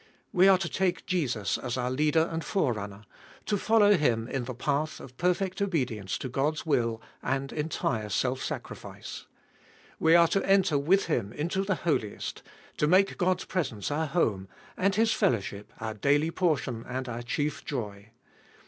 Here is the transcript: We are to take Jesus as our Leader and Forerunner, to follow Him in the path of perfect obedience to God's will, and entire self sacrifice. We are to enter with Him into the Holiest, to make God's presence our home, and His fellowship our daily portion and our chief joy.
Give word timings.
We 0.33 0.47
are 0.47 0.57
to 0.57 0.67
take 0.67 1.05
Jesus 1.05 1.59
as 1.59 1.77
our 1.77 1.91
Leader 1.91 2.27
and 2.31 2.43
Forerunner, 2.43 3.03
to 3.45 3.55
follow 3.55 3.95
Him 3.97 4.27
in 4.27 4.45
the 4.45 4.55
path 4.55 4.99
of 4.99 5.15
perfect 5.15 5.61
obedience 5.61 6.17
to 6.17 6.27
God's 6.27 6.65
will, 6.65 6.99
and 7.21 7.53
entire 7.53 8.09
self 8.09 8.41
sacrifice. 8.41 9.27
We 9.99 10.15
are 10.15 10.27
to 10.29 10.43
enter 10.43 10.79
with 10.79 11.05
Him 11.05 11.31
into 11.31 11.63
the 11.63 11.75
Holiest, 11.75 12.41
to 12.77 12.87
make 12.87 13.19
God's 13.19 13.45
presence 13.45 13.91
our 13.91 14.07
home, 14.07 14.47
and 14.75 14.95
His 14.95 15.13
fellowship 15.13 15.71
our 15.79 15.93
daily 15.93 16.31
portion 16.31 16.83
and 16.87 17.07
our 17.07 17.21
chief 17.21 17.63
joy. 17.63 18.09